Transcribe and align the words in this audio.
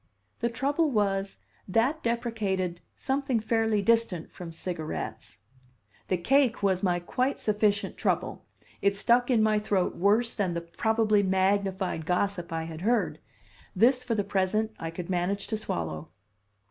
The 0.39 0.49
trouble 0.49 0.89
was 0.89 1.41
that 1.67 2.01
deprecated 2.01 2.81
something 2.95 3.39
fairly 3.39 3.83
distant 3.83 4.31
from 4.31 4.51
cigarettes. 4.51 5.41
The 6.07 6.17
cake 6.17 6.63
was 6.63 6.81
my 6.81 6.99
quite 6.99 7.39
sufficient 7.39 7.97
trouble; 7.97 8.43
it 8.81 8.95
stuck 8.95 9.29
in 9.29 9.43
my 9.43 9.59
throat 9.59 9.95
worse 9.95 10.33
than 10.33 10.55
the 10.55 10.61
probably 10.61 11.21
magnified 11.21 12.07
gossip 12.07 12.51
I 12.51 12.63
had 12.63 12.81
heard; 12.81 13.19
this, 13.75 14.03
for 14.03 14.15
the 14.15 14.23
present, 14.23 14.71
I 14.79 14.89
could 14.89 15.07
manage 15.11 15.45
to 15.49 15.55
swallow. 15.55 16.09